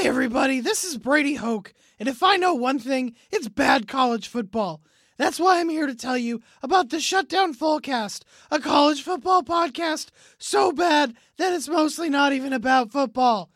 [0.00, 0.60] Hi, everybody.
[0.60, 4.80] This is Brady Hoke, and if I know one thing, it's bad college football.
[5.18, 10.08] That's why I'm here to tell you about the Shutdown Fullcast, a college football podcast
[10.38, 13.50] so bad that it's mostly not even about football.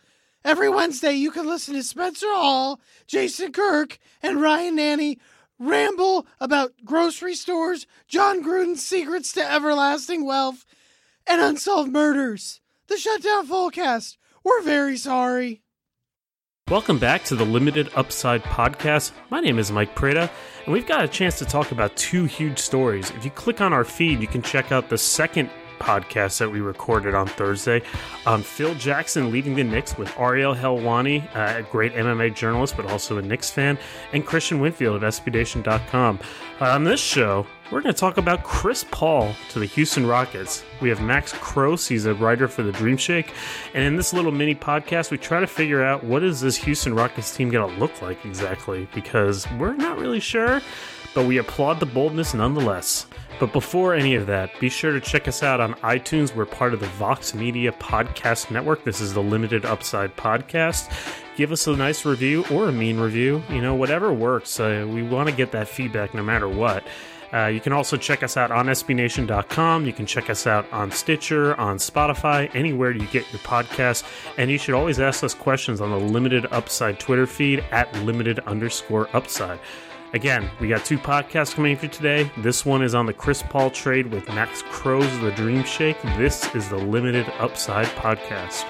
[0.44, 5.16] Every Wednesday, you can listen to Spencer Hall, Jason Kirk, and Ryan Nanni
[5.58, 10.66] ramble about grocery stores, Jon Gruden's secrets to everlasting wealth,
[11.26, 12.60] and unsolved murders.
[12.88, 14.18] The Shutdown Fullcast.
[14.44, 15.62] We're very sorry.
[16.70, 19.12] Welcome back to the Limited Upside Podcast.
[19.28, 20.30] My name is Mike Prada,
[20.64, 23.10] and we've got a chance to talk about two huge stories.
[23.10, 26.60] If you click on our feed, you can check out the second podcast that we
[26.62, 27.82] recorded on Thursday.
[28.24, 32.86] Um, Phil Jackson leading the Knicks with Ariel Helwani, uh, a great MMA journalist, but
[32.86, 33.78] also a Knicks fan,
[34.14, 36.18] and Christian Winfield of SBNation.com.
[36.62, 40.64] Uh, on this show, we're going to talk about Chris Paul to the Houston Rockets.
[40.80, 43.32] We have Max Cross, he's a writer for the Dream Shake.
[43.72, 46.94] And in this little mini podcast, we try to figure out what is this Houston
[46.94, 50.60] Rockets team going to look like exactly, because we're not really sure,
[51.14, 53.06] but we applaud the boldness nonetheless.
[53.40, 56.34] But before any of that, be sure to check us out on iTunes.
[56.34, 58.84] We're part of the Vox Media Podcast Network.
[58.84, 60.92] This is the Limited Upside Podcast.
[61.34, 64.60] Give us a nice review or a mean review, you know, whatever works.
[64.60, 66.84] Uh, we want to get that feedback no matter what.
[67.32, 69.86] Uh, you can also check us out on SBNation.com.
[69.86, 74.04] You can check us out on Stitcher, on Spotify, anywhere you get your podcast.
[74.38, 78.38] And you should always ask us questions on the Limited Upside Twitter feed at limited
[78.40, 79.58] underscore upside.
[80.12, 82.30] Again, we got two podcasts coming for today.
[82.38, 86.00] This one is on the Chris Paul trade with Max Crows, The Dream Shake.
[86.16, 88.64] This is the Limited Upside Podcast.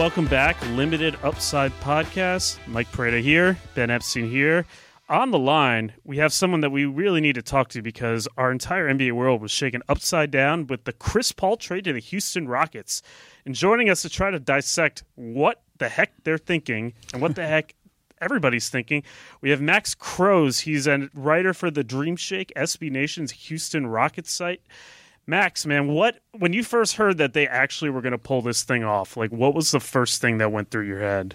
[0.00, 0.56] Welcome back.
[0.68, 2.56] Limited Upside Podcast.
[2.66, 4.64] Mike Prada here, Ben Epstein here.
[5.10, 8.50] On the line, we have someone that we really need to talk to because our
[8.50, 12.48] entire NBA world was shaken upside down with the Chris Paul trade to the Houston
[12.48, 13.02] Rockets.
[13.44, 17.46] And joining us to try to dissect what the heck they're thinking and what the
[17.46, 17.74] heck
[18.22, 19.02] everybody's thinking,
[19.42, 20.60] we have Max Crows.
[20.60, 24.62] He's a writer for the Dream Shake, SB Nation's Houston Rockets site.
[25.26, 28.62] Max, man, what when you first heard that they actually were going to pull this
[28.62, 29.16] thing off?
[29.16, 31.34] Like, what was the first thing that went through your head?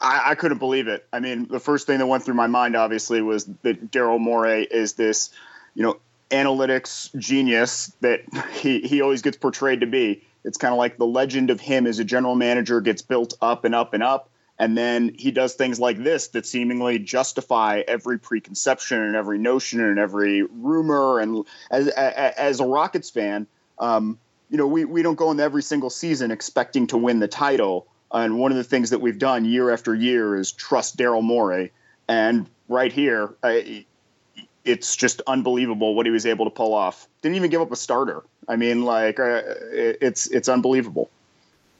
[0.00, 1.06] I, I, couldn't believe it.
[1.12, 4.64] I mean, the first thing that went through my mind, obviously, was that Daryl Morey
[4.64, 5.30] is this,
[5.74, 5.98] you know,
[6.30, 10.22] analytics genius that he he always gets portrayed to be.
[10.44, 13.64] It's kind of like the legend of him as a general manager gets built up
[13.64, 18.18] and up and up, and then he does things like this that seemingly justify every
[18.18, 21.18] preconception and every notion and every rumor.
[21.18, 23.46] And as as a Rockets fan,
[23.78, 24.18] um,
[24.50, 27.86] you know, we we don't go into every single season expecting to win the title.
[28.12, 31.72] And one of the things that we've done year after year is trust Daryl Morey.
[32.06, 33.86] And right here, I,
[34.66, 37.08] it's just unbelievable what he was able to pull off.
[37.22, 38.24] Didn't even give up a starter.
[38.46, 39.40] I mean, like uh,
[39.72, 41.08] it's it's unbelievable.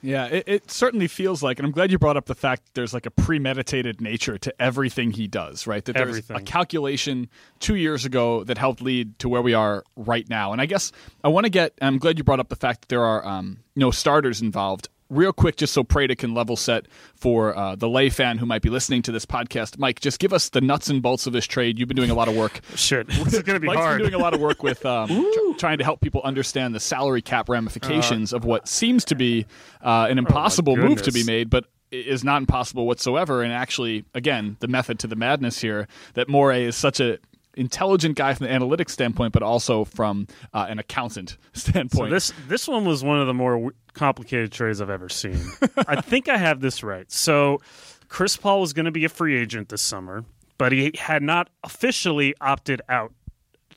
[0.02, 2.74] Yeah, it, it, certainly feels like, and I'm glad you brought up the fact that
[2.74, 5.84] there's like a premeditated nature to everything he does, right?
[5.84, 7.28] That there's a calculation
[7.58, 10.52] two years ago that helped lead to where we are right now.
[10.52, 12.88] And I guess I want to get, I'm glad you brought up the fact that
[12.88, 17.56] there are um, no starters involved real quick, just so Prada can level set for
[17.56, 19.78] uh, the lay fan who might be listening to this podcast.
[19.78, 21.78] Mike, just give us the nuts and bolts of this trade.
[21.78, 22.60] You've been doing a lot of work.
[22.74, 23.98] Shit, this is going to be Mike's hard.
[23.98, 26.80] been doing a lot of work with um, tr- trying to help people understand the
[26.80, 29.46] salary cap ramifications uh, of what seems to be
[29.82, 33.42] uh, an impossible oh move to be made, but is not impossible whatsoever.
[33.42, 37.18] And actually, again, the method to the madness here that Morey is such a
[37.54, 42.10] intelligent guy from the analytics standpoint, but also from uh, an accountant standpoint.
[42.10, 45.40] So this this one was one of the more complicated trades I've ever seen.
[45.86, 47.10] I think I have this right.
[47.10, 47.60] So
[48.08, 50.24] Chris Paul was going to be a free agent this summer,
[50.58, 53.12] but he had not officially opted out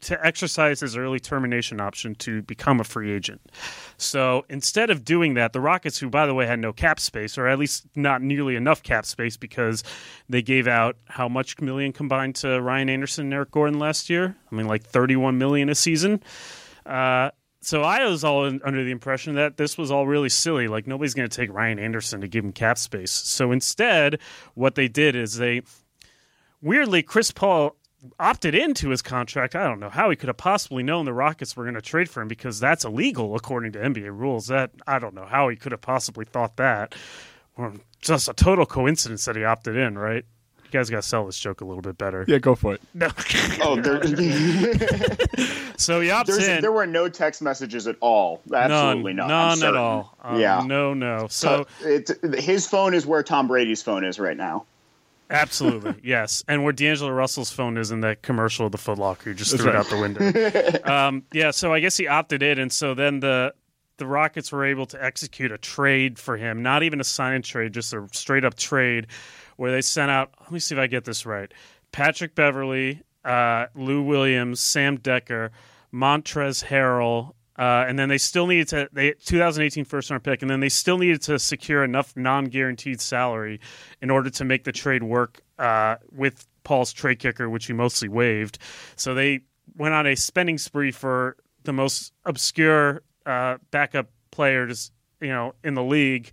[0.04, 3.42] to exercise his early termination option to become a free agent.
[3.98, 7.38] So instead of doing that, the Rockets, who by the way had no cap space,
[7.38, 9.84] or at least not nearly enough cap space because
[10.30, 14.36] they gave out how much million combined to Ryan Anderson and Eric Gordon last year?
[14.52, 16.22] I mean, like 31 million a season.
[16.86, 17.32] Uh,
[17.64, 20.68] so I was all in, under the impression that this was all really silly.
[20.68, 23.12] Like nobody's going to take Ryan Anderson to give him cap space.
[23.12, 24.20] So instead,
[24.54, 25.62] what they did is they
[26.62, 27.76] weirdly Chris Paul
[28.20, 29.56] opted into his contract.
[29.56, 32.10] I don't know how he could have possibly known the Rockets were going to trade
[32.10, 34.48] for him because that's illegal according to NBA rules.
[34.48, 36.96] That I don't know how he could have possibly thought that.
[37.56, 40.26] Or just a total coincidence that he opted in, right?
[40.74, 42.26] Guys got to sell this joke a little bit better.
[42.28, 42.82] Yeah, go for it.
[42.94, 43.08] No.
[43.62, 44.02] Oh, there,
[45.78, 46.62] so he opts there's- in.
[46.62, 48.42] there were no text messages at all.
[48.54, 49.60] Absolutely none, none.
[49.60, 50.16] None at all.
[50.22, 50.64] Um, Yeah.
[50.66, 51.28] no, no.
[51.30, 54.66] So So it, his phone is where Tom Brady's phone is right now.
[55.30, 56.44] absolutely, yes.
[56.48, 59.52] And where D'Angelo Russell's phone is in that commercial of the Foot Locker, he just
[59.52, 60.84] That's threw it out the window.
[60.92, 61.52] um, yeah.
[61.52, 63.54] So I guess he opted in, and so then the
[63.98, 67.44] the Rockets were able to execute a trade for him, not even a sign and
[67.44, 69.06] trade, just a straight up trade,
[69.58, 70.34] where they sent out.
[70.42, 71.52] Let me see if I get this right.
[71.92, 75.52] Patrick Beverley, uh, Lou Williams, Sam Dekker,
[75.94, 80.50] Montrezl Harrell, uh, and then they still needed to they 2018 first round pick, and
[80.50, 83.60] then they still needed to secure enough non guaranteed salary
[84.02, 88.10] in order to make the trade work uh, with Paul's trade kicker, which he mostly
[88.10, 88.58] waived.
[88.96, 89.42] So they
[89.76, 94.92] went on a spending spree for the most obscure uh, backup players,
[95.22, 96.32] you know, in the league,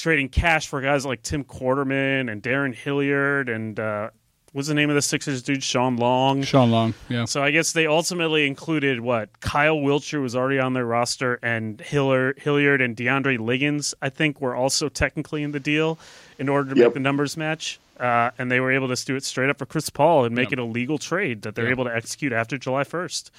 [0.00, 4.10] trading cash for guys like Tim Quarterman and Darren Hilliard and uh,
[4.52, 5.62] what's the name of the Sixers dude?
[5.62, 6.42] Shawn Long.
[6.42, 6.94] Shawn Long.
[7.08, 7.24] Yeah.
[7.26, 11.80] So I guess they ultimately included what Kyle Wiltjer was already on their roster, and
[11.80, 15.98] Hilliard, Hilliard and DeAndre Liggins, I think, were also technically in the deal
[16.38, 17.78] in order to make the numbers match.
[18.00, 20.46] Uh, and they were able to do it straight up for Chris Paul and make
[20.50, 20.52] Yep.
[20.54, 21.72] it a legal trade that they're Yep.
[21.72, 23.30] able to execute after July first.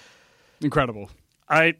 [0.62, 1.10] Incredible.
[1.50, 1.74] I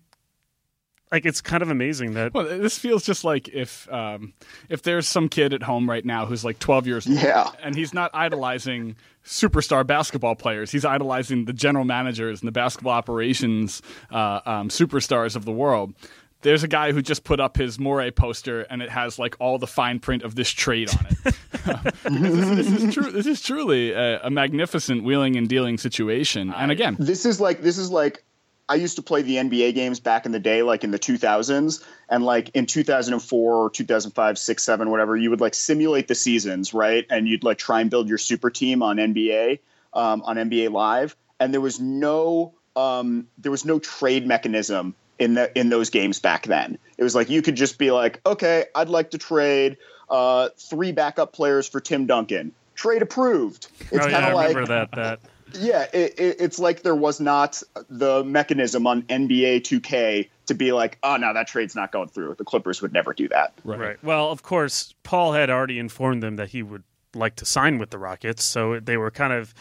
[1.14, 4.34] like it's kind of amazing that Well, this feels just like if um,
[4.68, 7.52] if there's some kid at home right now who's like 12 years old, Yeah.
[7.62, 12.94] and he's not idolizing superstar basketball players, he's idolizing the general managers and the basketball
[12.94, 13.82] operations
[14.12, 15.94] uh, um, superstars of the world.
[16.42, 19.58] There's a guy who just put up his Morey poster, and it has like all
[19.58, 21.36] the fine print of this trade on it.
[22.04, 23.12] this, is, this is true.
[23.12, 26.52] This is truly a, a magnificent wheeling and dealing situation.
[26.54, 28.26] And again, This is like this is like
[28.74, 31.86] I used to play the NBA games back in the day, like in the 2000s,
[32.10, 35.16] and like in 2004 or 2005, six, seven, whatever.
[35.16, 37.06] You would like simulate the seasons, right?
[37.08, 39.60] And you'd like try and build your super team on NBA,
[39.94, 45.36] um, on NBA Live, and there was no um, there was no trade mechanism in
[45.36, 46.80] the in those games back then.
[46.98, 49.78] It was like you could just be like, okay, I'd like to trade
[50.10, 52.52] uh, three backup players for Tim Duncan.
[52.74, 53.68] Trade approved.
[53.92, 55.20] It's oh yeah, kind I of like remember that that
[55.54, 60.72] yeah, it, it, it's like there was not the mechanism on NBA 2K to be
[60.72, 62.36] like, oh no, that trade's not going through.
[62.36, 63.54] The Clippers would never do that.
[63.64, 64.02] Right.
[64.04, 66.84] Well, of course, Paul had already informed them that he would
[67.16, 69.54] like to sign with the Rockets, so they were kind of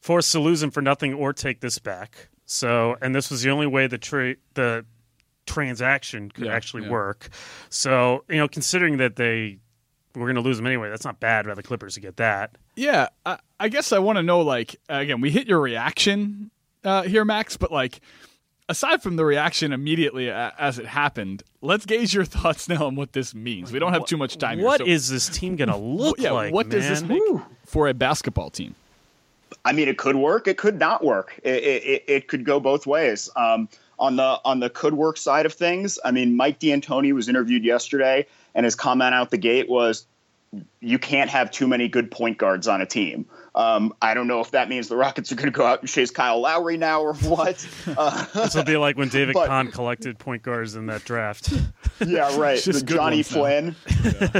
[0.00, 2.28] forced to lose him for nothing or take this back.
[2.46, 4.86] So, and this was the only way the tra- the
[5.46, 6.90] transaction could Yeah, actually yeah.
[6.90, 7.28] work.
[7.68, 9.58] So, you know, considering that they
[10.20, 12.52] were going to lose them anyway, that's not bad by the Clippers to get that.
[12.76, 14.40] Yeah, I, I guess I want to know.
[14.40, 16.50] Like, again, we hit your reaction
[16.84, 18.00] uh, here, Max, but like,
[18.68, 23.12] aside from the reaction immediately as it happened, let's gauge your thoughts now on what
[23.12, 23.72] this means.
[23.72, 24.60] We don't have too much time.
[24.60, 26.32] What here, is this team going to look yeah?
[26.32, 26.52] like?
[26.52, 27.18] what does this man?
[27.18, 28.74] make for a basketball team?
[29.64, 30.46] I mean, it could work.
[30.46, 31.40] It could not work.
[31.42, 33.28] It, it, it- it could go both ways.
[33.36, 33.68] Um,
[33.98, 37.64] on the on the could work side of things, I mean, Mike D'Antoni was interviewed
[37.64, 38.26] yesterday,
[38.58, 40.04] and his comment out the gate was,
[40.80, 44.40] "You can't have too many good point guards on a team." Um, I don't know
[44.40, 47.00] if that means the Rockets are going to go out and chase Kyle Lowry now
[47.02, 47.66] or what.
[47.86, 51.52] Uh, This will be like when David But- Kahn collected point guards in that draft.
[52.06, 52.60] Yeah, right.
[52.64, 53.24] The Johnny.
[53.24, 53.72] Flynn,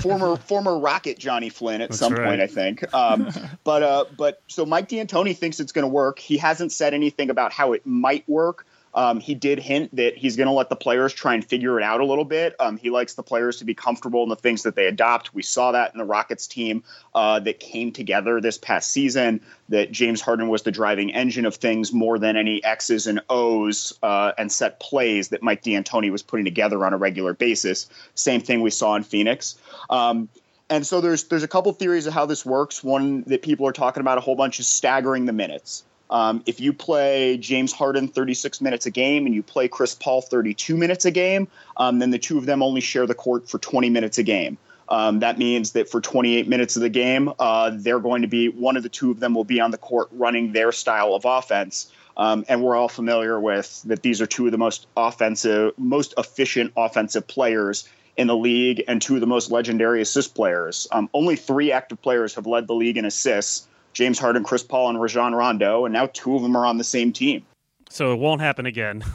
[0.02, 2.26] former former Rocket Johnny Flynn at That's some right.
[2.28, 2.94] point, I think.
[2.94, 3.30] Um,
[3.64, 6.20] but uh, but so Mike D'Antoni thinks it's going to work.
[6.20, 8.64] He hasn't said anything about how it might work.
[8.94, 11.84] Um, he did hint that he's going to let the players try and figure it
[11.84, 12.54] out a little bit.
[12.58, 15.34] Um, he likes the players to be comfortable in the things that they adopt.
[15.34, 16.82] We saw that in the Rockets team
[17.14, 19.40] uh, that came together this past season.
[19.68, 23.92] That James Harden was the driving engine of things more than any X's and O's
[24.02, 27.88] uh, and set plays that Mike D'Antoni was putting together on a regular basis.
[28.14, 29.56] Same thing we saw in Phoenix.
[29.90, 30.28] Um,
[30.70, 32.84] and so there's there's a couple theories of how this works.
[32.84, 35.84] One that people are talking about a whole bunch is staggering the minutes.
[36.10, 40.22] Um, if you play James Harden 36 minutes a game and you play Chris Paul
[40.22, 43.58] 32 minutes a game, um, then the two of them only share the court for
[43.58, 44.58] 20 minutes a game.
[44.88, 48.48] Um, that means that for 28 minutes of the game, uh, they're going to be
[48.48, 51.24] one of the two of them will be on the court running their style of
[51.26, 51.92] offense.
[52.16, 56.14] Um, and we're all familiar with that these are two of the most offensive, most
[56.16, 60.88] efficient offensive players in the league and two of the most legendary assist players.
[60.90, 63.68] Um, only three active players have led the league in assists
[63.98, 66.84] James Harden, Chris Paul, and Rajon Rondo, and now two of them are on the
[66.84, 67.44] same team.
[67.90, 69.02] So it won't happen again.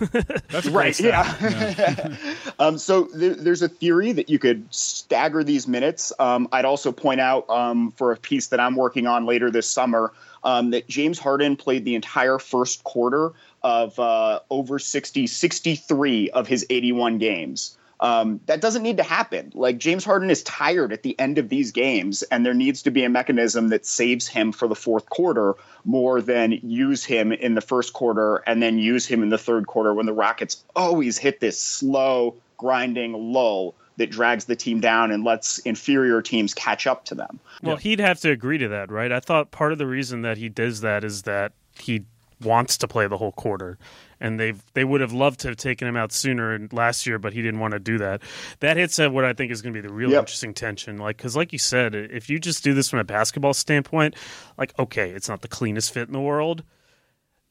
[0.50, 0.94] That's Right.
[0.94, 2.16] great Yeah.
[2.60, 6.12] um, so there, there's a theory that you could stagger these minutes.
[6.20, 9.70] Um, I'd also point out um, for a piece that I'm working on later this
[9.70, 10.12] summer
[10.44, 16.46] um, that James Harden played the entire first quarter of uh, over 60, 63 of
[16.46, 17.78] his 81 games.
[18.04, 19.54] Um, that doesn't need to happen.
[19.56, 22.92] Like James Harden is tired at the end of these games, and there needs to
[22.92, 25.56] be a mechanism that saves him for the fourth quarter
[25.86, 29.68] more than use him in the first quarter and then use him in the third
[29.68, 35.10] quarter when the Rockets always hit this slow, grinding lull that drags the team down
[35.10, 37.40] and lets inferior teams catch up to them.
[37.62, 39.14] Well, he'd have to agree to that, right?
[39.14, 42.04] I thought part of the reason that he does that is that he
[42.42, 43.78] wants to play the whole quarter
[44.24, 47.34] and they they would have loved to have taken him out sooner last year, but
[47.34, 48.22] he didn't want to do that.
[48.62, 50.22] That hits at what I think is going to be the real yep.
[50.22, 50.98] interesting tension.
[50.98, 54.16] Like, because like you said, if you just do this from a basketball standpoint,
[54.58, 56.64] like okay, it's not the cleanest fit in the world.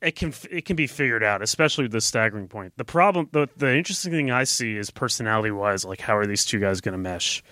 [0.00, 2.72] It can it can be figured out, especially with the staggering point.
[2.76, 6.44] The problem, the the interesting thing I see is personality wise, like how are these
[6.44, 7.44] two guys going to mesh?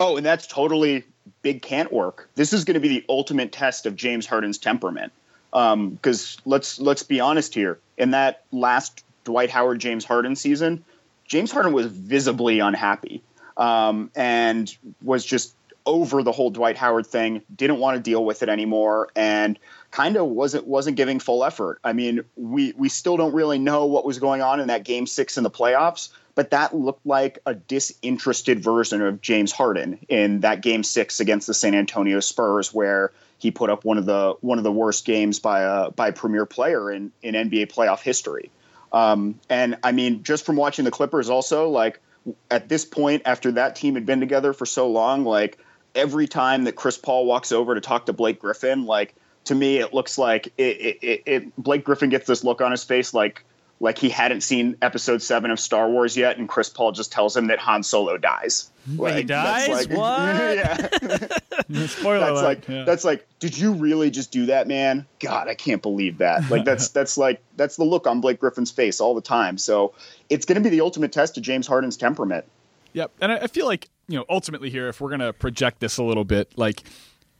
[0.00, 1.04] Oh, and that's totally
[1.42, 2.28] big can't work.
[2.34, 5.12] This is going to be the ultimate test of James Harden's temperament
[5.56, 7.78] because um, let's let's be honest here.
[7.96, 10.84] In that last Dwight Howard James Harden season,
[11.24, 13.22] James Harden was visibly unhappy
[13.56, 15.54] um, and was just
[15.86, 17.40] over the whole Dwight Howard thing.
[17.54, 19.58] Didn't want to deal with it anymore, and
[19.92, 21.78] kind of wasn't wasn't giving full effort.
[21.82, 25.06] I mean, we we still don't really know what was going on in that Game
[25.06, 30.40] Six in the playoffs, but that looked like a disinterested version of James Harden in
[30.40, 34.34] that Game Six against the San Antonio Spurs, where he put up one of the
[34.40, 38.00] one of the worst games by a by a premier player in in NBA playoff
[38.00, 38.50] history.
[38.92, 42.00] Um, and I mean, just from watching the Clippers, also like
[42.50, 45.58] at this point, after that team had been together for so long, like
[45.94, 49.14] every time that Chris Paul walks over to talk to Blake Griffin, like
[49.44, 52.84] to me, it looks like it, it, it Blake Griffin gets this look on his
[52.84, 53.44] face, like
[53.78, 57.36] like he hadn't seen episode seven of Star Wars yet, and Chris Paul just tells
[57.36, 58.70] him that Han Solo dies.
[58.94, 59.68] Like, he dies?
[59.68, 60.56] Like, what?
[60.56, 61.86] yeah.
[61.86, 62.84] Spoiler that's like yeah.
[62.84, 65.04] that's like, did you really just do that, man?
[65.20, 66.48] God, I can't believe that.
[66.50, 69.58] Like that's that's like that's the look on Blake Griffin's face all the time.
[69.58, 69.92] So
[70.30, 72.44] it's going to be the ultimate test of James Harden's temperament.
[72.92, 75.98] Yep, and I feel like you know ultimately here, if we're going to project this
[75.98, 76.82] a little bit, like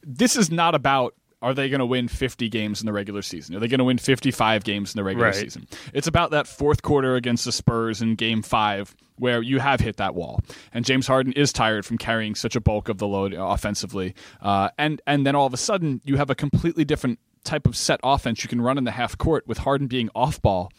[0.02, 3.54] this is not about are they going to win 50 games in the regular season?
[3.54, 5.34] Are they going to win 55 games in the regular right.
[5.34, 5.66] season?
[5.92, 9.96] It's about that fourth quarter against the Spurs in game five where you have hit
[9.96, 10.40] that wall.
[10.72, 14.14] And James Harden is tired from carrying such a bulk of the load offensively.
[14.40, 17.76] Uh, and, and then all of a sudden, you have a completely different type of
[17.76, 20.70] set offense you can run in the half court with Harden being off ball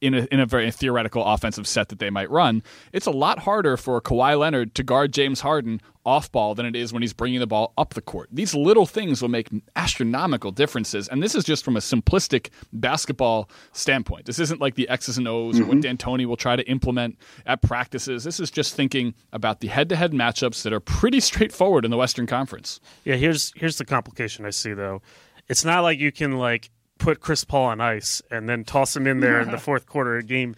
[0.00, 2.62] in a, in a very theoretical offensive set that they might run,
[2.92, 6.76] it's a lot harder for Kawhi Leonard to guard James Harden off ball than it
[6.76, 8.28] is when he's bringing the ball up the court.
[8.30, 11.08] These little things will make astronomical differences.
[11.08, 14.26] And this is just from a simplistic basketball standpoint.
[14.26, 15.64] This isn't like the X's and O's mm-hmm.
[15.64, 15.96] or what mm-hmm.
[15.96, 18.22] D'Antoni will try to implement at practices.
[18.22, 21.90] This is just thinking about the head to head matchups that are pretty straightforward in
[21.90, 22.80] the Western Conference.
[23.04, 25.02] Yeah, here's here's the complication I see though.
[25.48, 29.06] It's not like you can like put Chris Paul on ice and then toss him
[29.06, 30.56] in there in the fourth quarter of game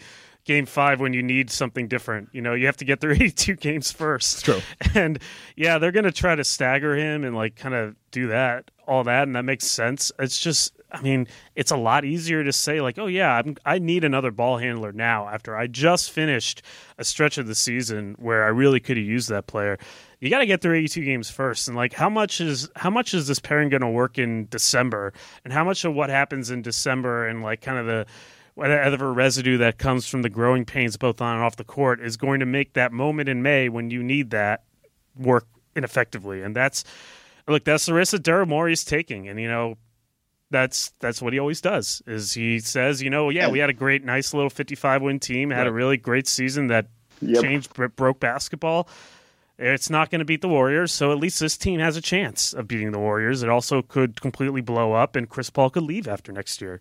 [0.49, 2.30] game five when you need something different.
[2.33, 4.45] You know, you have to get through 82 games first.
[4.45, 4.61] True.
[4.95, 5.21] And
[5.54, 9.04] yeah, they're going to try to stagger him and like kind of do that, all
[9.04, 9.25] that.
[9.25, 10.11] And that makes sense.
[10.18, 13.78] It's just, I mean, it's a lot easier to say, like, oh, yeah, I'm, I
[13.78, 16.62] need another ball handler now after I just finished
[16.97, 19.78] a stretch of the season where I really could have used that player
[20.20, 23.14] you got to get through 82 games first and like how much is how much
[23.14, 25.12] is this pairing going to work in december?
[25.44, 28.06] And how much of what happens in december and like kind of the
[28.54, 32.16] whatever residue that comes from the growing pains both on and off the court is
[32.16, 34.64] going to make that moment in may when you need that
[35.16, 35.46] work
[35.76, 36.42] ineffectively.
[36.42, 36.82] And that's
[37.46, 39.76] look that's the risk that Daryl taking and you know
[40.50, 43.75] that's that's what he always does is he says you know yeah we had a
[43.75, 46.87] great nice little 55 win team had a really great season that
[47.20, 47.42] yep.
[47.42, 48.88] changed broke basketball
[49.58, 52.52] it's not going to beat the Warriors, so at least this team has a chance
[52.52, 53.42] of beating the Warriors.
[53.42, 56.80] It also could completely blow up, and Chris Paul could leave after next year.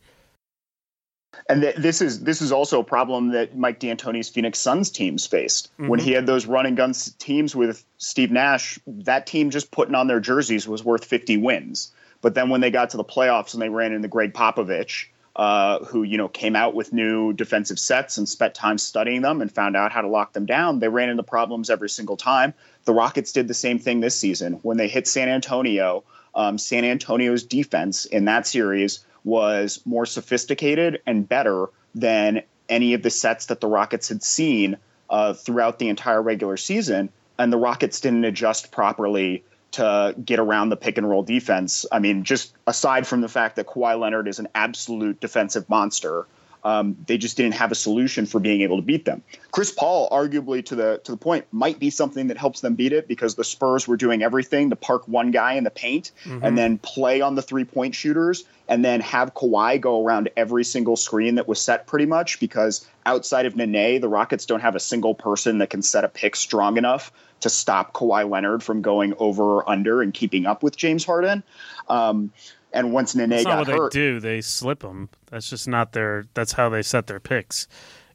[1.49, 5.27] And th- this is this is also a problem that Mike D'Antoni's Phoenix Suns teams
[5.27, 5.87] faced mm-hmm.
[5.87, 8.79] when he had those running guns teams with Steve Nash.
[8.87, 11.91] That team just putting on their jerseys was worth 50 wins.
[12.21, 15.07] But then when they got to the playoffs and they ran into Gregg Popovich,
[15.37, 19.41] uh, who you know came out with new defensive sets and spent time studying them
[19.41, 20.79] and found out how to lock them down.
[20.79, 22.55] They ran into problems every single time.
[22.85, 26.03] The Rockets did the same thing this season when they hit San Antonio.
[26.33, 33.03] Um, San Antonio's defense in that series was more sophisticated and better than any of
[33.03, 34.77] the sets that the Rockets had seen
[35.09, 37.09] uh, throughout the entire regular season.
[37.39, 39.43] And the Rockets didn't adjust properly
[39.73, 41.85] to get around the pick and roll defense.
[41.91, 46.25] I mean, just aside from the fact that Kawhi Leonard is an absolute defensive monster,
[46.67, 49.23] um, they just didn't have a solution for being able to beat them.
[49.51, 52.91] Chris Paul, arguably to the to the point, might be something that helps them beat
[52.91, 56.43] it because the Spurs were doing everything to park one guy in the paint mm-hmm.
[56.43, 60.65] and then play on the three point shooters and then have Kawhi go around every
[60.65, 64.75] single screen that was set pretty much because outside of Nene, the Rockets don't have
[64.75, 68.81] a single person that can set a pick strong enough to stop Kawhi Leonard from
[68.81, 71.43] going over or under and keeping up with James Harden.
[71.87, 72.33] Um,
[72.73, 74.19] and once Nene that's got not what hurt, they do.
[74.19, 75.09] They slip them.
[75.27, 76.25] That's just not their.
[76.33, 77.67] That's how they set their picks.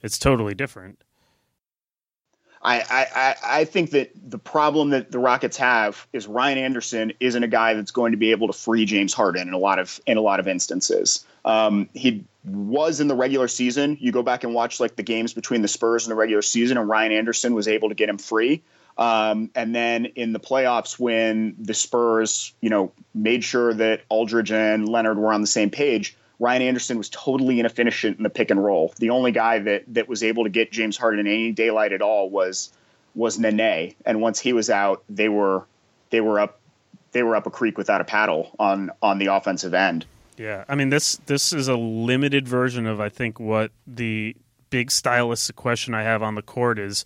[0.03, 1.03] It's totally different.
[2.65, 7.43] I, I, I think that the problem that the Rockets have is Ryan Anderson isn't
[7.43, 10.01] a guy that's going to be able to free James Harden in a lot of
[10.07, 11.25] in a lot of instances.
[11.45, 13.97] Um, he was in the regular season.
[14.01, 16.79] You go back and watch like the games between the Spurs and the regular season,
[16.79, 18.63] and Ryan Anderson was able to get him free.
[18.99, 24.53] Um, and then in the playoffs, when the Spurs, you know, made sure that Aldridge
[24.53, 28.51] and Leonard were on the same page, Ryan Anderson was totally inefficient in the pick
[28.51, 28.93] and roll.
[28.99, 32.03] The only guy that that was able to get James Harden in any daylight at
[32.03, 32.73] all was
[33.15, 33.95] was Nene.
[34.05, 35.65] And once he was out, they were
[36.11, 36.59] they were up
[37.13, 40.05] they were up a creek without a paddle on on the offensive end.
[40.37, 44.37] Yeah, I mean this this is a limited version of I think what the
[44.71, 47.05] big stylistic question I have on the court is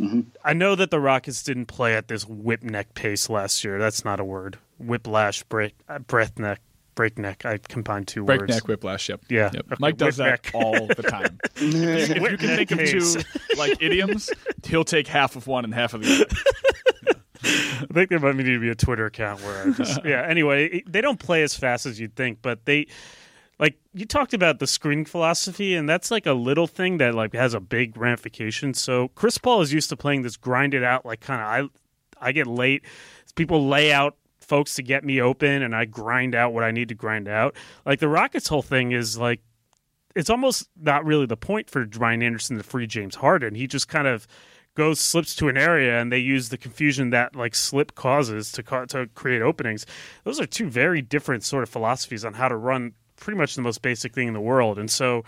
[0.00, 0.20] Mm-hmm.
[0.42, 3.78] I know that the Rockets didn't play at this whip neck pace last year.
[3.78, 4.58] That's not a word.
[4.78, 6.58] Whiplash, break, uh, breathneck,
[6.94, 7.44] breakneck.
[7.44, 8.52] I combined two breakneck, words.
[8.52, 9.08] Breakneck, whiplash.
[9.08, 9.20] Yep.
[9.28, 9.50] Yeah.
[9.52, 9.66] Yep.
[9.66, 9.76] Okay.
[9.78, 11.38] Mike does that all the time.
[11.56, 13.20] if you can think of two
[13.58, 14.30] like idioms,
[14.64, 16.26] he'll take half of one and half of the other.
[17.42, 20.26] I think there might need to be a Twitter account where I just yeah.
[20.26, 22.86] Anyway, they don't play as fast as you'd think, but they
[23.60, 27.32] like you talked about the screening philosophy and that's like a little thing that like
[27.34, 31.20] has a big ramification so chris paul is used to playing this grinded out like
[31.20, 31.70] kind of
[32.20, 32.82] i i get late
[33.36, 36.88] people lay out folks to get me open and i grind out what i need
[36.88, 37.54] to grind out
[37.86, 39.40] like the rockets whole thing is like
[40.14, 43.54] it's almost not really the point for Ryan Anderson to free James Harden.
[43.54, 44.26] He just kind of
[44.74, 48.62] goes slips to an area and they use the confusion that like slip causes to
[48.62, 49.84] to create openings.
[50.24, 53.62] Those are two very different sort of philosophies on how to run pretty much the
[53.62, 54.78] most basic thing in the world.
[54.78, 55.24] And so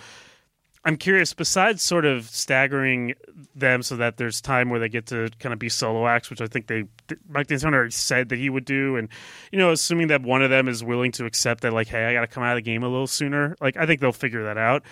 [0.84, 3.14] I'm curious, besides sort of staggering
[3.54, 6.40] them so that there's time where they get to kind of be solo acts, which
[6.40, 6.84] I think they
[7.28, 9.08] Mike D'Antoni already said that he would do, and
[9.52, 12.12] you know, assuming that one of them is willing to accept that, like, hey, I
[12.12, 13.56] got to come out of the game a little sooner.
[13.60, 14.82] Like, I think they'll figure that out.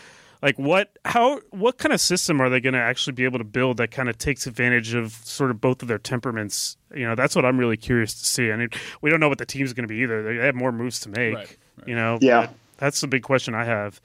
[0.42, 3.44] Like, what, how, what kind of system are they going to actually be able to
[3.44, 6.78] build that kind of takes advantage of sort of both of their temperaments?
[6.94, 8.50] You know, that's what I'm really curious to see.
[8.50, 8.70] I mean,
[9.02, 10.22] we don't know what the team's going to be either.
[10.22, 11.34] They have more moves to make.
[11.34, 11.88] Right, right.
[11.88, 12.48] You know, yeah.
[12.80, 14.00] That's the big question I have.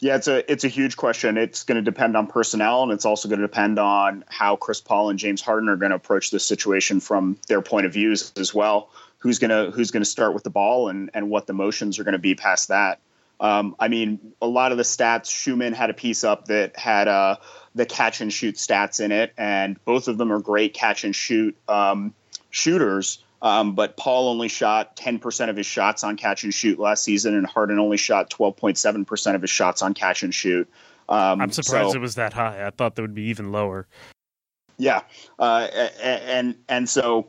[0.00, 1.36] Yeah, it's a it's a huge question.
[1.36, 4.80] It's going to depend on personnel, and it's also going to depend on how Chris
[4.80, 8.32] Paul and James Harden are going to approach this situation from their point of views
[8.36, 8.90] as well.
[9.18, 12.12] Who's gonna who's gonna start with the ball, and and what the motions are going
[12.12, 13.00] to be past that.
[13.40, 15.30] Um, I mean, a lot of the stats.
[15.30, 17.36] Schuhmann had a piece up that had uh,
[17.74, 21.14] the catch and shoot stats in it, and both of them are great catch and
[21.14, 22.14] shoot um,
[22.50, 23.22] shooters.
[23.44, 27.34] Um, but Paul only shot 10% of his shots on catch and shoot last season,
[27.34, 30.66] and Harden only shot 12.7% of his shots on catch and shoot.
[31.10, 32.66] Um, I'm surprised so, it was that high.
[32.66, 33.86] I thought that would be even lower.
[34.78, 35.02] Yeah,
[35.38, 35.68] uh,
[36.02, 37.28] and and so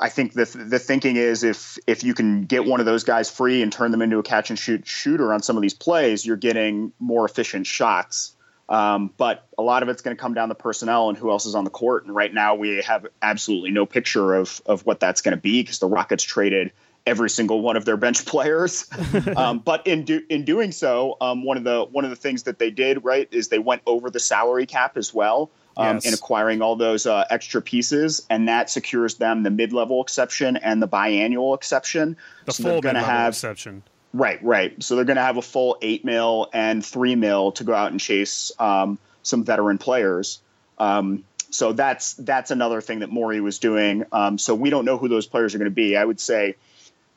[0.00, 3.30] I think the the thinking is if if you can get one of those guys
[3.30, 6.26] free and turn them into a catch and shoot shooter on some of these plays,
[6.26, 8.35] you're getting more efficient shots.
[8.68, 11.46] Um, but a lot of it's going to come down to personnel and who else
[11.46, 12.04] is on the court.
[12.04, 15.62] And right now, we have absolutely no picture of of what that's going to be
[15.62, 16.72] because the Rockets traded
[17.06, 18.86] every single one of their bench players.
[19.36, 22.42] um, but in do, in doing so, um, one of the one of the things
[22.44, 25.50] that they did right is they went over the salary cap as well.
[25.78, 26.06] Um, yes.
[26.06, 30.82] in acquiring all those uh, extra pieces, and that secures them the mid-level exception and
[30.82, 32.16] the biannual exception.
[32.46, 33.82] The so full mid-level have, exception
[34.16, 34.82] Right, right.
[34.82, 37.90] So they're going to have a full eight mil and three mil to go out
[37.90, 40.40] and chase um, some veteran players.
[40.78, 44.06] Um, so that's that's another thing that Morey was doing.
[44.12, 45.98] Um, so we don't know who those players are going to be.
[45.98, 46.56] I would say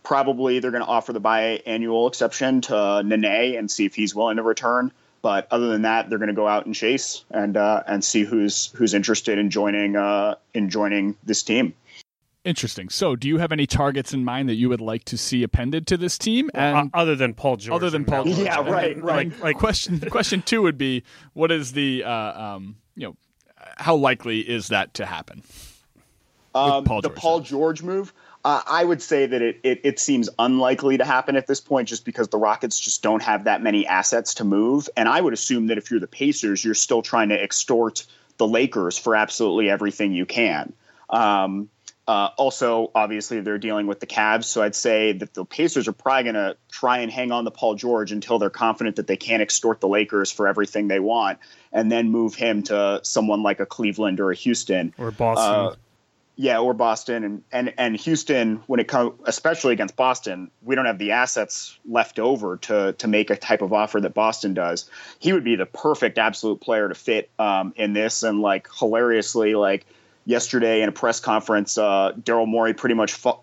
[0.04, 4.36] probably they're going to offer the biannual exception to Nene and see if he's willing
[4.36, 4.92] to return.
[5.22, 8.26] But other than that, they're going to go out and chase and uh, and see
[8.26, 11.74] who's who's interested in joining uh, in joining this team.
[12.50, 12.90] Interesting.
[12.90, 15.86] So, do you have any targets in mind that you would like to see appended
[15.86, 16.50] to this team?
[16.56, 18.40] And uh, other than Paul George, other than Paul, George.
[18.40, 19.30] yeah, right, right.
[19.30, 23.16] Like, like question question two would be, what is the uh, um, you know,
[23.78, 25.44] how likely is that to happen?
[26.56, 28.12] Um, Paul the Paul George move.
[28.44, 31.88] Uh, I would say that it, it, it seems unlikely to happen at this point,
[31.88, 34.90] just because the Rockets just don't have that many assets to move.
[34.98, 38.08] And I would assume that if you're the Pacers, you're still trying to extort
[38.38, 40.74] the Lakers for absolutely everything you can.
[41.12, 41.70] Um,
[42.10, 45.94] uh, also, obviously, they're dealing with the Cavs, so I'd say that the Pacers are
[45.94, 49.16] probably going to try and hang on to Paul George until they're confident that they
[49.16, 51.38] can't extort the Lakers for everything they want,
[51.72, 55.54] and then move him to someone like a Cleveland or a Houston or Boston.
[55.54, 55.76] Uh,
[56.36, 58.64] yeah, or Boston and and and Houston.
[58.66, 63.08] When it comes, especially against Boston, we don't have the assets left over to to
[63.08, 64.90] make a type of offer that Boston does.
[65.20, 69.54] He would be the perfect absolute player to fit um, in this, and like hilariously,
[69.54, 69.86] like
[70.26, 73.34] yesterday in a press conference, uh, Daryl Morey pretty much fa-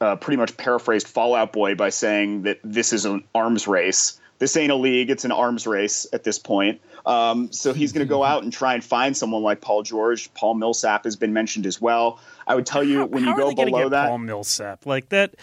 [0.00, 4.18] uh, pretty much paraphrased Fall Out Boy by saying that this is an arms race.
[4.38, 6.80] This ain't a league; it's an arms race at this point.
[7.06, 10.32] Um, so he's going to go out and try and find someone like Paul George.
[10.34, 12.20] Paul Millsap has been mentioned as well.
[12.46, 15.34] I would tell you how, when how you go below that, Paul Millsap like that.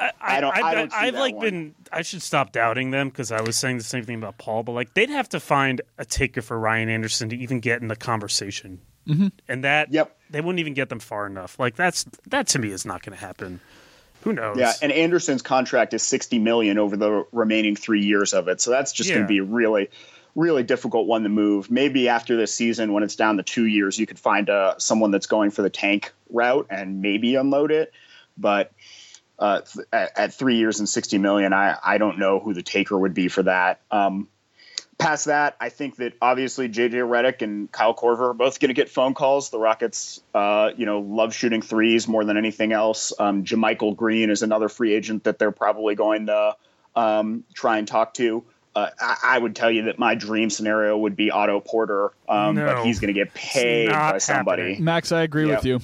[0.00, 0.56] I, I, don't.
[0.56, 1.44] I, don't I, have like one.
[1.44, 1.74] been.
[1.92, 4.62] I should stop doubting them because I was saying the same thing about Paul.
[4.62, 7.88] But like, they'd have to find a taker for Ryan Anderson to even get in
[7.88, 8.80] the conversation.
[9.08, 9.28] Mm-hmm.
[9.48, 11.58] And that, yep, they wouldn't even get them far enough.
[11.58, 13.60] Like that's that to me is not going to happen.
[14.22, 14.56] Who knows?
[14.58, 18.70] Yeah, and Anderson's contract is sixty million over the remaining three years of it, so
[18.70, 19.16] that's just yeah.
[19.16, 19.90] going to be really,
[20.34, 21.70] really difficult one to move.
[21.70, 25.10] Maybe after this season, when it's down to two years, you could find uh, someone
[25.10, 27.92] that's going for the tank route and maybe unload it.
[28.38, 28.72] But
[29.38, 29.60] uh,
[29.92, 33.12] at, at, three years and sixty million, I I don't know who the taker would
[33.12, 33.82] be for that.
[33.90, 34.28] Um,
[34.98, 38.74] past that, I think that obviously JJ Redick and Kyle Korver are both going to
[38.74, 39.50] get phone calls.
[39.50, 43.12] The Rockets, uh, you know, love shooting threes more than anything else.
[43.18, 46.56] Um, JaMychal Green is another free agent that they're probably going to
[46.96, 48.44] um, try and talk to.
[48.74, 52.56] Uh, I, I, would tell you that my dream scenario would be Otto Porter, um,
[52.56, 54.62] no, but he's going to get paid by somebody.
[54.62, 54.84] Happening.
[54.84, 55.58] Max, I agree yep.
[55.58, 55.80] with you.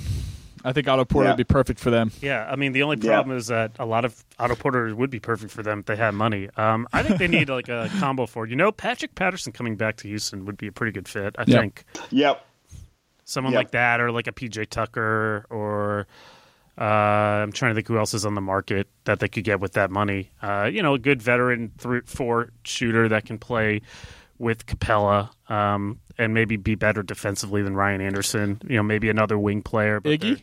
[0.65, 1.33] I think Otto Porter yeah.
[1.33, 2.11] would be perfect for them.
[2.21, 3.39] Yeah, I mean the only problem yeah.
[3.39, 6.15] is that a lot of Otto Porter would be perfect for them if they had
[6.15, 6.49] money.
[6.57, 9.97] Um, I think they need like a combo for you know Patrick Patterson coming back
[9.99, 11.35] to Houston would be a pretty good fit.
[11.39, 11.61] I yep.
[11.61, 11.85] think.
[12.11, 12.47] Yep.
[13.25, 13.59] Someone yep.
[13.59, 16.09] like that, or like a PJ Tucker, or
[16.81, 16.85] uh,
[17.45, 19.75] I'm trying to think who else is on the market that they could get with
[19.75, 20.31] that money.
[20.43, 23.83] Uh, you know, a good veteran three, four shooter that can play
[24.39, 28.61] with Capela um, and maybe be better defensively than Ryan Anderson.
[28.67, 30.01] You know, maybe another wing player.
[30.01, 30.43] Iggy.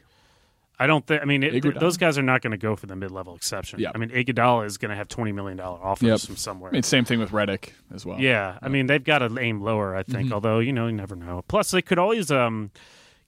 [0.80, 1.22] I don't think.
[1.22, 3.80] I mean, it, those guys are not going to go for the mid-level exception.
[3.80, 3.94] Yep.
[3.96, 6.20] I mean, Iguodala is going to have twenty million dollar offers yep.
[6.20, 6.70] from somewhere.
[6.70, 8.20] I mean, same thing with Redick as well.
[8.20, 8.60] Yeah.
[8.62, 9.96] I mean, they've got to aim lower.
[9.96, 10.34] I think, mm-hmm.
[10.34, 11.44] although you know, you never know.
[11.48, 12.70] Plus, they could always um,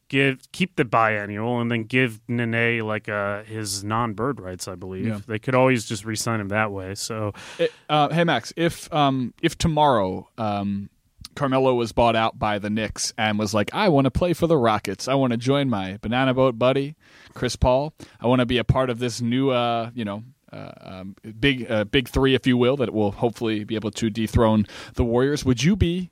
[0.09, 4.67] give keep the biannual and then give Nene like uh, his non-bird rights.
[4.67, 5.19] I believe yeah.
[5.25, 6.93] they could always just re-sign him that way.
[6.93, 10.91] So, it, uh, hey Max, if um, if tomorrow um,
[11.35, 14.47] Carmelo was bought out by the Knicks and was like, I want to play for
[14.47, 15.07] the Rockets.
[15.07, 16.95] I want to join my banana boat buddy,
[17.33, 17.93] Chris Paul.
[18.19, 21.69] I want to be a part of this new, uh, you know, uh, um, big,
[21.69, 24.65] uh, big three, if you will, that will hopefully be able to dethrone
[24.95, 25.45] the Warriors.
[25.45, 26.09] Would you be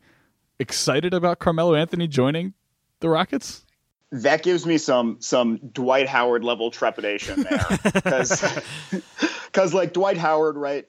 [0.59, 2.53] excited about Carmelo Anthony joining
[2.99, 3.65] the Rockets?
[4.11, 8.41] That gives me some some Dwight Howard level trepidation there, because
[9.47, 10.85] because like Dwight Howard, right?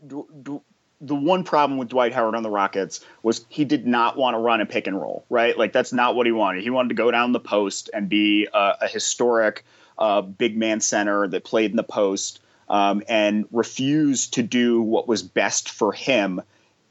[1.00, 4.38] The one problem with Dwight Howard on the Rockets was he did not want to
[4.38, 5.56] run a pick and roll, right?
[5.56, 6.62] Like that's not what he wanted.
[6.62, 9.64] He wanted to go down the post and be a, a historic
[9.96, 15.06] uh, big man center that played in the post um, and refused to do what
[15.06, 16.42] was best for him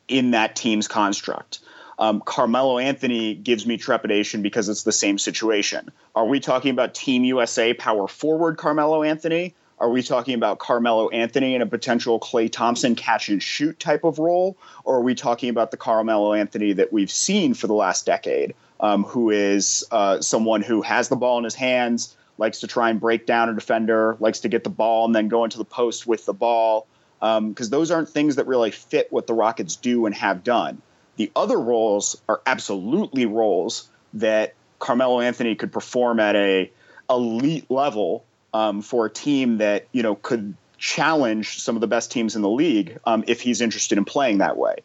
[0.08, 1.60] in that team's construct.
[2.00, 5.90] Um, Carmelo Anthony gives me trepidation because it's the same situation.
[6.16, 9.56] Are we talking about Team USA power forward Carmelo Anthony?
[9.80, 14.04] Are we talking about Carmelo Anthony in a potential Klay Thompson catch and shoot type
[14.04, 14.58] of role?
[14.84, 18.56] Or are we talking about the Carmelo Anthony that we've seen for the last decade,
[18.80, 22.90] um, who is uh, someone who has the ball in his hands, likes to try
[22.90, 25.66] and break down a defender, likes to get the ball and then go into the
[25.66, 26.88] post with the ball?
[27.20, 30.82] Because um, those aren't things that really fit what the Rockets do and have done.
[31.18, 36.72] The other roles are absolutely roles that Carmelo Anthony could perform at a
[37.10, 42.12] elite level um, for a team that you know could challenge some of the best
[42.12, 44.76] teams in the league um, if he's interested in playing that way.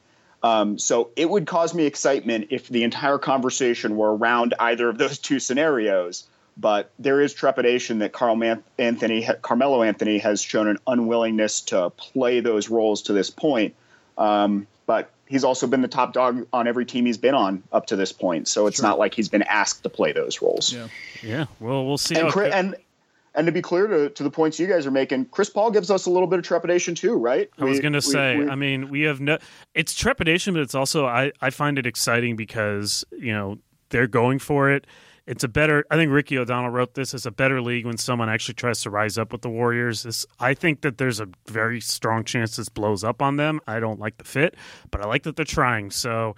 [0.43, 4.99] Um, so it would cause me excitement if the entire conversation were around either of
[4.99, 6.25] those two scenarios.
[6.57, 11.91] But there is trepidation that Carl Man- Anthony, Carmelo Anthony, has shown an unwillingness to
[11.91, 13.75] play those roles to this point.
[14.19, 17.87] Um, but he's also been the top dog on every team he's been on up
[17.87, 18.49] to this point.
[18.49, 18.83] So it's sure.
[18.83, 20.75] not like he's been asked to play those roles.
[20.75, 20.89] Yeah,
[21.23, 21.47] yeah.
[21.59, 22.17] Well, we'll see.
[22.17, 22.77] And, and
[23.35, 25.91] and to be clear to, to the points you guys are making, Chris Paul gives
[25.91, 27.49] us a little bit of trepidation too, right?
[27.59, 29.39] I was going to say, we, I mean, we have no,
[29.75, 34.39] it's trepidation, but it's also, I, I find it exciting because, you know, they're going
[34.39, 34.87] for it.
[35.27, 35.85] it's a better.
[35.91, 37.15] I think Ricky O'Donnell wrote this.
[37.15, 40.03] It's a better league when someone actually tries to rise up with the Warriors.
[40.03, 43.61] This, I think that there's a very strong chance this blows up on them.
[43.67, 44.57] I don't like the fit,
[44.91, 45.91] but I like that they're trying.
[45.91, 46.35] So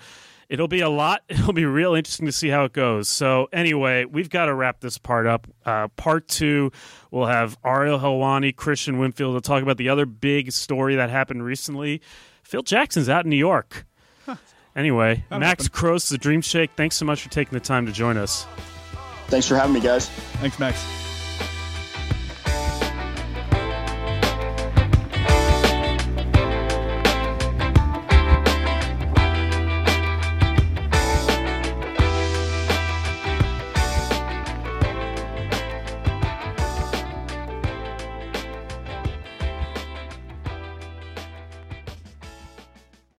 [0.55, 1.23] it'll be a lot.
[1.29, 3.09] It'll be real interesting to see how it goes.
[3.09, 5.47] So anyway, we've got to wrap this part up.
[5.67, 6.71] Uh, part two,
[7.11, 11.45] we'll have Ariel Helwani, Christian Winfield to talk about the other big story that happened
[11.45, 12.01] recently.
[12.43, 13.85] Phil Jackson's out in New York.
[14.77, 15.79] Anyway, That'll Max happen.
[15.79, 16.71] Cross, the Dream Shake.
[16.77, 18.45] Thanks so much for taking the time to join us.
[19.29, 20.09] Thanks for having me, guys.
[20.09, 21.04] Thanks, Max.